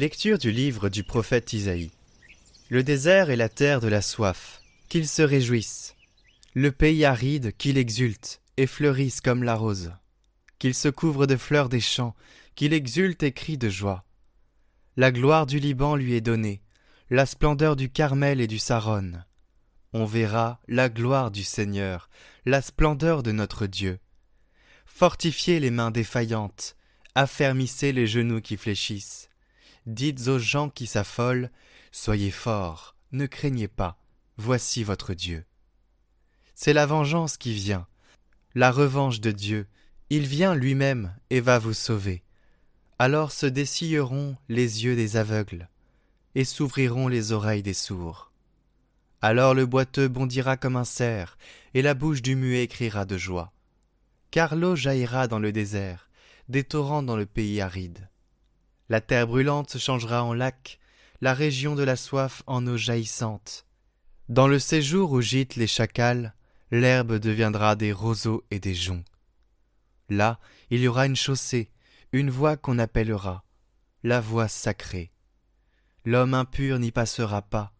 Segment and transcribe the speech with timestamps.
[0.00, 1.90] Lecture du livre du prophète Isaïe.
[2.70, 5.94] Le désert est la terre de la soif, qu'il se réjouisse.
[6.54, 9.92] Le pays aride, qu'il exulte et fleurisse comme la rose.
[10.58, 12.14] Qu'il se couvre de fleurs des champs,
[12.54, 14.06] qu'il exulte et crie de joie.
[14.96, 16.62] La gloire du Liban lui est donnée,
[17.10, 19.12] la splendeur du Carmel et du Saron.
[19.92, 22.08] On verra la gloire du Seigneur,
[22.46, 23.98] la splendeur de notre Dieu.
[24.86, 26.74] Fortifiez les mains défaillantes,
[27.14, 29.29] affermissez les genoux qui fléchissent
[29.94, 31.50] dites aux gens qui s'affolent,
[31.92, 33.98] Soyez forts, ne craignez pas,
[34.36, 35.44] voici votre Dieu.
[36.54, 37.86] C'est la vengeance qui vient,
[38.54, 39.66] la revanche de Dieu,
[40.10, 42.22] il vient lui-même et va vous sauver.
[42.98, 45.68] Alors se dessilleront les yeux des aveugles,
[46.34, 48.32] et s'ouvriront les oreilles des sourds.
[49.22, 51.38] Alors le boiteux bondira comme un cerf,
[51.74, 53.52] et la bouche du muet criera de joie.
[54.30, 56.10] Car l'eau jaillira dans le désert,
[56.48, 58.09] des torrents dans le pays aride.
[58.90, 60.80] La terre brûlante se changera en lac,
[61.20, 63.64] la région de la soif en eau jaillissante.
[64.28, 66.34] Dans le séjour où gîtent les chacals,
[66.72, 69.04] l'herbe deviendra des roseaux et des joncs.
[70.08, 71.70] Là, il y aura une chaussée,
[72.10, 73.44] une voie qu'on appellera
[74.02, 75.12] la voie sacrée.
[76.04, 77.72] L'homme impur n'y passera pas,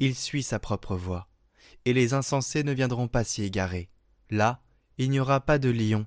[0.00, 1.28] il suit sa propre voie,
[1.84, 3.88] et les insensés ne viendront pas s'y égarer.
[4.30, 4.64] Là,
[4.98, 6.06] il n'y aura pas de lion,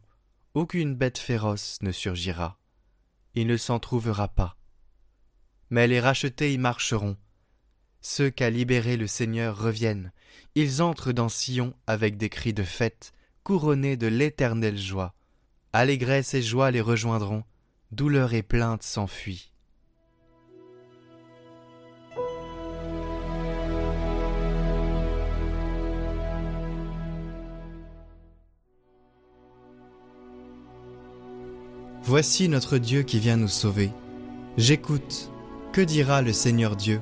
[0.53, 2.59] aucune bête féroce ne surgira
[3.37, 4.57] il ne s'en trouvera pas.
[5.69, 7.17] Mais les rachetés y marcheront.
[8.01, 10.11] Ceux qu'a libérés le Seigneur reviennent,
[10.55, 13.11] ils entrent dans Sion avec des cris de fête,
[13.43, 15.13] couronnés de l'éternelle joie.
[15.71, 17.43] Allégresse et joie les rejoindront,
[17.91, 19.51] douleur et plainte s'enfuient.
[32.07, 33.91] Voici notre Dieu qui vient nous sauver.
[34.55, 35.29] J'écoute.
[35.73, 37.01] Que dira le Seigneur Dieu?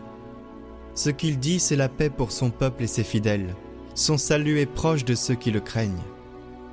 [0.95, 3.53] Ce qu'il dit, c'est la paix pour son peuple et ses fidèles.
[3.93, 6.01] Son salut est proche de ceux qui le craignent.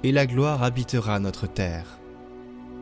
[0.03, 2.01] Et la gloire habitera notre terre.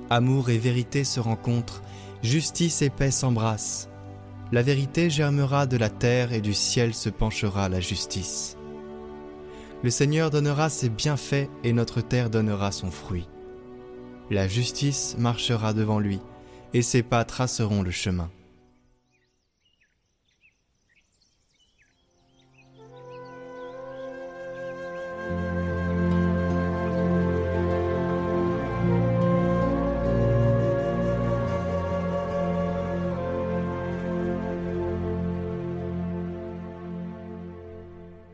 [0.08, 1.82] Amour et vérité se rencontrent,
[2.22, 3.88] justice et paix s'embrassent.
[4.52, 8.56] La vérité germera de la terre et du ciel se penchera la justice.
[9.82, 13.26] Le Seigneur donnera ses bienfaits et notre terre donnera son fruit.
[14.32, 16.20] La justice marchera devant lui,
[16.72, 18.30] et ses pas traceront le chemin.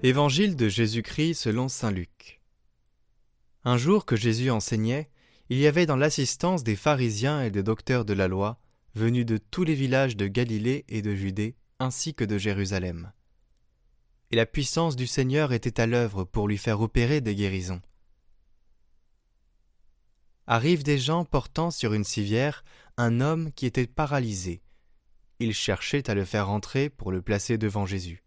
[0.02, 2.42] Évangile de Jésus-Christ selon Saint Luc.
[3.64, 5.08] Un jour que Jésus enseignait,
[5.48, 8.58] il y avait dans l'assistance des pharisiens et des docteurs de la loi,
[8.94, 13.12] venus de tous les villages de Galilée et de Judée, ainsi que de Jérusalem.
[14.30, 17.82] Et la puissance du Seigneur était à l'œuvre pour lui faire opérer des guérisons.
[20.48, 22.64] Arrivent des gens portant sur une civière
[22.96, 24.62] un homme qui était paralysé.
[25.38, 28.22] Ils cherchaient à le faire entrer pour le placer devant Jésus.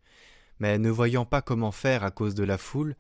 [0.60, 2.96] Mais ne voyant pas comment faire à cause de la foule,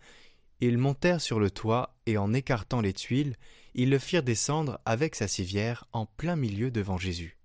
[0.62, 3.36] ils montèrent sur le toit et en écartant les tuiles,
[3.74, 7.38] ils le firent descendre avec sa civière en plein milieu devant Jésus.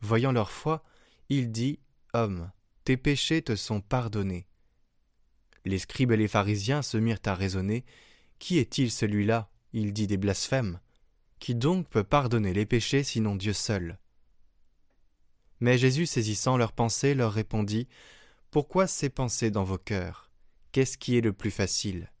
[0.00, 0.84] Voyant leur foi,
[1.28, 1.80] il dit
[2.14, 2.50] Homme,
[2.84, 4.46] tes péchés te sont pardonnés.
[5.64, 7.84] Les scribes et les pharisiens se mirent à raisonner
[8.38, 9.50] Qui est-il celui-là?
[9.72, 10.80] Il dit des blasphèmes.
[11.38, 13.98] Qui donc peut pardonner les péchés sinon Dieu seul?
[15.60, 17.88] Mais Jésus, saisissant leurs pensées, leur répondit
[18.50, 20.30] Pourquoi ces pensées dans vos cœurs?
[20.72, 22.12] Qu'est-ce qui est le plus facile?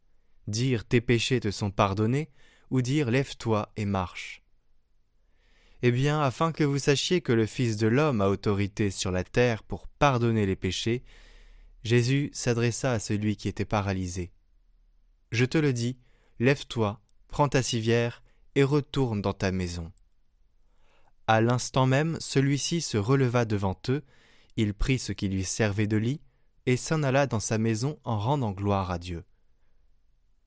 [0.46, 2.30] Dire tes péchés te sont pardonnés
[2.70, 4.42] ou dire Lève-toi et marche.
[5.82, 9.22] Eh bien, afin que vous sachiez que le Fils de l'homme a autorité sur la
[9.22, 11.04] terre pour pardonner les péchés,
[11.84, 14.32] Jésus s'adressa à celui qui était paralysé.
[15.30, 15.96] Je te le dis,
[16.40, 18.22] lève-toi, prends ta civière
[18.56, 19.92] et retourne dans ta maison.
[21.28, 24.02] À l'instant même, celui-ci se releva devant eux,
[24.56, 26.20] il prit ce qui lui servait de lit,
[26.66, 29.24] et s'en alla dans sa maison en rendant gloire à Dieu.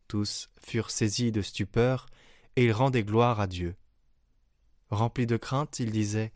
[0.08, 2.08] Tous furent saisis de stupeur,
[2.56, 3.76] et ils rendaient gloire à Dieu.
[4.90, 6.32] Remplis de crainte, ils disaient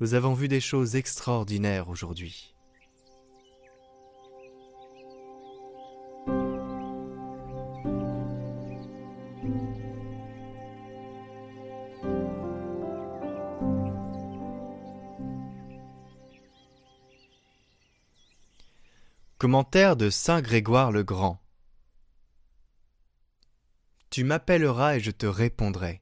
[0.00, 2.54] Nous avons vu des choses extraordinaires aujourd'hui.
[19.38, 21.38] Commentaire de Saint Grégoire le Grand
[24.16, 26.00] tu m'appelleras et je te répondrai.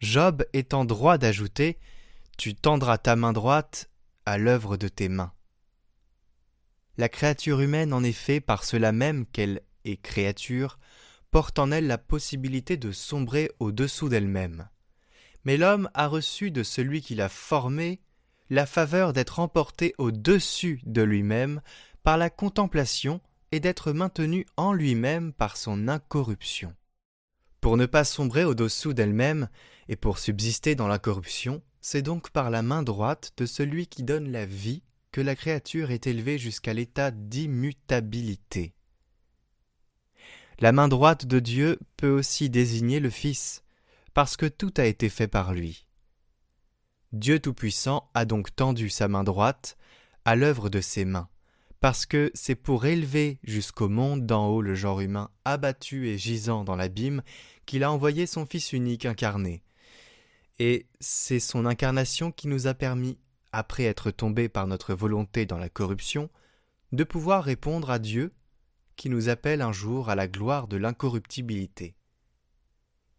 [0.00, 1.78] Job est en droit d'ajouter
[2.38, 3.90] tu tendras ta main droite
[4.24, 5.34] à l'œuvre de tes mains.
[6.96, 10.78] La créature humaine, en effet, par cela même qu'elle est créature,
[11.30, 14.70] porte en elle la possibilité de sombrer au-dessous d'elle-même.
[15.44, 18.00] Mais l'homme a reçu de celui qui l'a formé
[18.48, 21.60] la faveur d'être emporté au-dessus de lui-même
[22.02, 23.20] par la contemplation
[23.52, 26.74] et d'être maintenu en lui-même par son incorruption.
[27.60, 29.48] Pour ne pas sombrer au-dessous d'elle-même
[29.88, 34.32] et pour subsister dans l'incorruption, c'est donc par la main droite de celui qui donne
[34.32, 34.82] la vie
[35.12, 38.74] que la créature est élevée jusqu'à l'état d'immutabilité.
[40.58, 43.62] La main droite de Dieu peut aussi désigner le Fils,
[44.14, 45.86] parce que tout a été fait par lui.
[47.12, 49.76] Dieu Tout-Puissant a donc tendu sa main droite
[50.24, 51.28] à l'œuvre de ses mains,
[51.82, 56.62] parce que c'est pour élever jusqu'au monde d'en haut le genre humain abattu et gisant
[56.62, 57.22] dans l'abîme
[57.66, 59.64] qu'il a envoyé son Fils unique incarné.
[60.60, 63.18] Et c'est son incarnation qui nous a permis
[63.50, 66.30] après être tombés par notre volonté dans la corruption,
[66.92, 68.32] de pouvoir répondre à Dieu
[68.94, 71.96] qui nous appelle un jour à la gloire de l'incorruptibilité.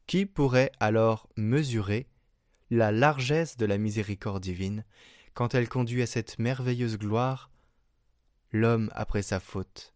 [0.07, 2.07] Qui pourrait alors mesurer
[2.69, 4.85] la largesse de la miséricorde divine
[5.33, 7.49] quand elle conduit à cette merveilleuse gloire
[8.53, 9.93] l'homme après sa faute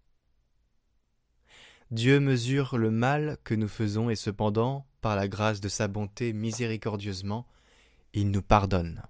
[1.92, 6.33] Dieu mesure le mal que nous faisons et cependant, par la grâce de sa bonté
[6.33, 7.48] miséricordieusement,
[8.13, 9.04] il nous pardonne.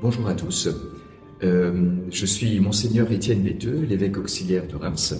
[0.00, 0.68] Bonjour à tous.
[1.42, 5.14] Euh, je suis Monseigneur Étienne Béteux, l'évêque auxiliaire de Reims.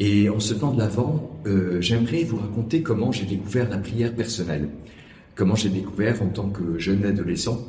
[0.00, 4.14] Et en ce temps de l'Avent, euh, j'aimerais vous raconter comment j'ai découvert la prière
[4.14, 4.68] personnelle.
[5.34, 7.68] Comment j'ai découvert, en tant que jeune adolescent,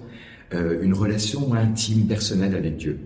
[0.53, 2.99] euh, une relation intime, personnelle avec Dieu.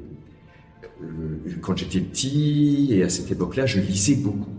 [1.62, 4.50] quand j'étais petit, et à cette époque-là, je lisais beaucoup.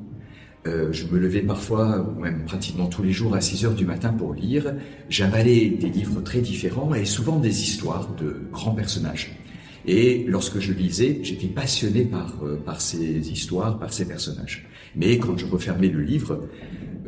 [0.67, 3.87] Euh, je me levais parfois, ou même pratiquement tous les jours, à 6 heures du
[3.87, 4.75] matin pour lire.
[5.09, 9.39] J'avalais des livres très différents et souvent des histoires de grands personnages.
[9.87, 14.69] Et lorsque je lisais, j'étais passionné par, euh, par ces histoires, par ces personnages.
[14.95, 16.49] Mais quand je refermais le livre,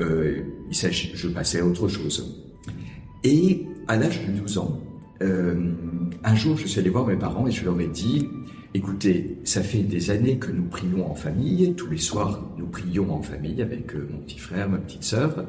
[0.01, 0.41] euh,
[0.71, 2.47] il je passais à autre chose.
[3.25, 4.81] Et à l'âge de 12 ans,
[5.23, 5.73] euh,
[6.25, 8.27] un jour, je suis allé voir mes parents et je leur ai dit,
[8.75, 11.75] Écoutez, ça fait des années que nous prions en famille.
[11.75, 15.45] Tous les soirs, nous prions en famille avec euh, mon petit frère, ma petite sœur.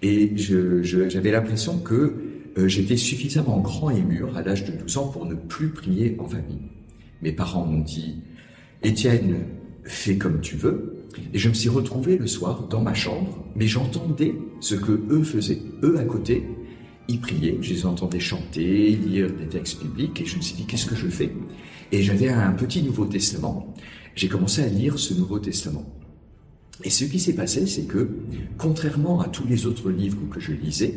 [0.00, 2.14] Et j'avais l'impression que
[2.58, 6.16] euh, j'étais suffisamment grand et mûr à l'âge de 12 ans pour ne plus prier
[6.18, 6.60] en famille.
[7.22, 8.16] Mes parents m'ont dit,
[8.82, 9.46] Étienne,
[9.84, 10.96] fais comme tu veux.
[11.32, 15.22] Et je me suis retrouvé le soir dans ma chambre, mais j'entendais ce que eux
[15.22, 15.62] faisaient.
[15.82, 16.42] Eux à côté,
[17.08, 20.64] ils priaient, je les entendais chanter, lire des textes bibliques, et je me suis dit,
[20.64, 21.30] qu'est-ce que je fais?
[21.90, 23.74] Et j'avais un petit Nouveau Testament.
[24.14, 25.84] J'ai commencé à lire ce Nouveau Testament.
[26.84, 28.08] Et ce qui s'est passé, c'est que,
[28.58, 30.94] contrairement à tous les autres livres que je lisais,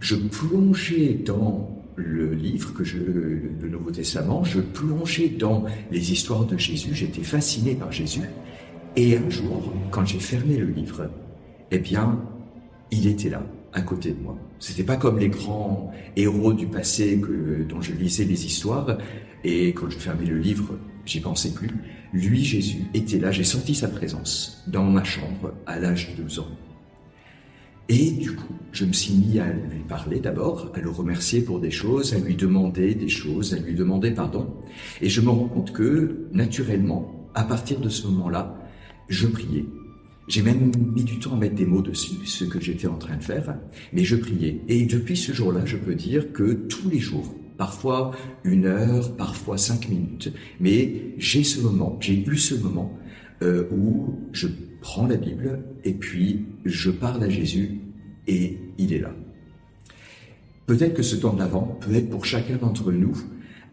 [0.00, 6.44] je plongeais dans le livre que je, le Nouveau Testament, je plongeais dans les histoires
[6.44, 8.22] de Jésus, j'étais fasciné par Jésus.
[8.96, 11.10] Et un jour, quand j'ai fermé le livre,
[11.70, 12.20] eh bien,
[12.90, 14.36] il était là, à côté de moi.
[14.58, 18.98] C'était pas comme les grands héros du passé que, dont je lisais les histoires.
[19.44, 21.70] Et quand je fermais le livre, j'y pensais plus.
[22.12, 23.30] Lui, Jésus, était là.
[23.30, 26.48] J'ai senti sa présence dans ma chambre à l'âge de 12 ans.
[27.88, 31.58] Et du coup, je me suis mis à lui parler d'abord, à le remercier pour
[31.58, 34.46] des choses, à lui demander des choses, à lui demander pardon.
[35.00, 38.58] Et je me rends compte que, naturellement, à partir de ce moment-là,
[39.08, 39.64] je priais.
[40.28, 43.16] J'ai même mis du temps à mettre des mots dessus, ce que j'étais en train
[43.16, 43.56] de faire,
[43.94, 44.60] mais je priais.
[44.68, 48.10] Et depuis ce jour-là, je peux dire que tous les jours, parfois
[48.44, 50.30] une heure, parfois cinq minutes,
[50.60, 52.92] mais j'ai ce moment, j'ai eu ce moment
[53.42, 54.48] euh, où je
[54.80, 57.80] prends la Bible et puis je parle à Jésus
[58.26, 59.10] et il est là.
[60.66, 63.16] Peut-être que ce temps d'avant peut être pour chacun d'entre nous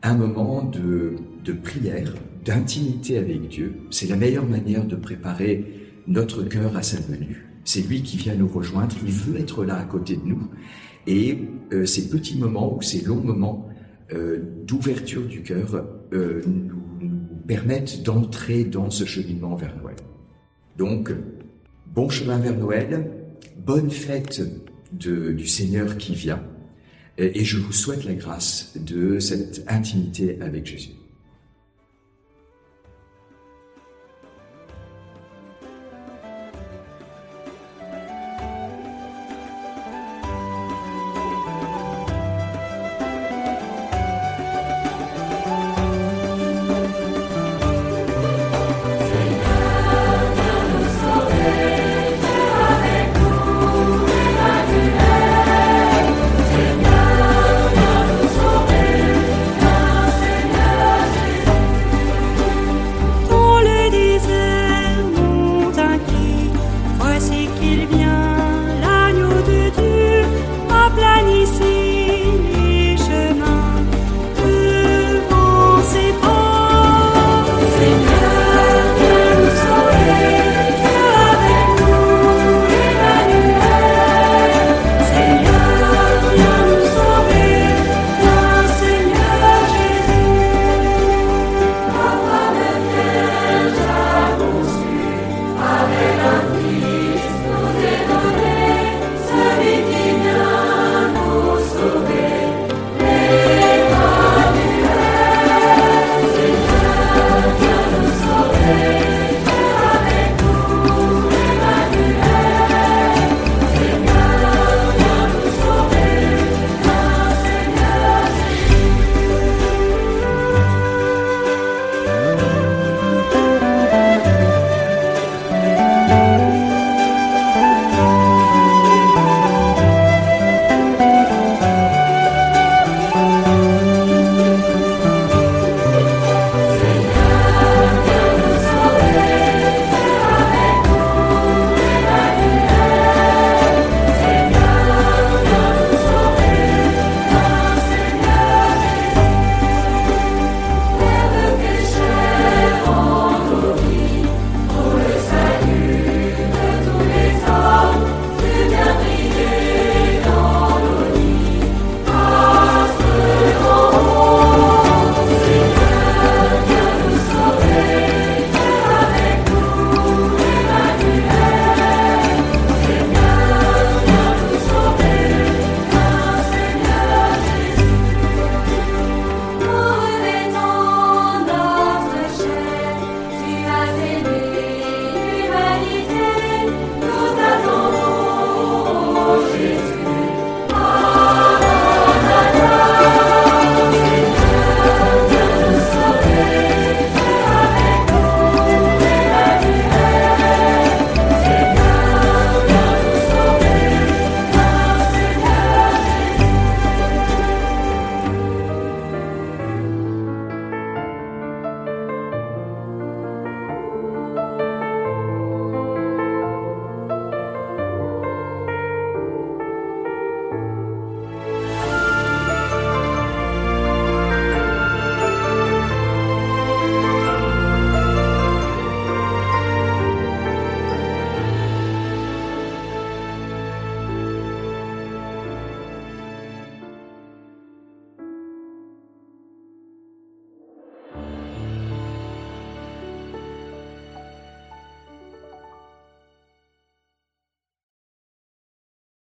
[0.02, 2.14] un moment de, de prière,
[2.46, 3.76] d'intimité avec Dieu.
[3.90, 5.66] C'est la meilleure manière de préparer
[6.08, 7.46] notre cœur à sa venue.
[7.64, 10.50] C'est lui qui vient nous rejoindre, il veut être là à côté de nous.
[11.08, 11.38] Et
[11.74, 13.68] euh, ces petits moments ou ces longs moments
[14.14, 15.84] euh, d'ouverture du cœur
[16.14, 16.82] euh, nous,
[17.48, 19.96] permettent d'entrer dans ce cheminement vers Noël.
[20.78, 21.12] Donc,
[21.88, 23.10] bon chemin vers Noël,
[23.58, 24.42] bonne fête
[24.92, 26.44] du Seigneur qui vient,
[27.18, 30.92] et je vous souhaite la grâce de cette intimité avec Jésus.